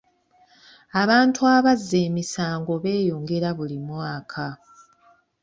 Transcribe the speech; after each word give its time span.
Abantu 1.01 1.41
abazza 1.55 1.97
emisango 2.07 2.73
beeyongera 2.83 3.49
buli 3.57 3.77
mwaka. 3.87 4.45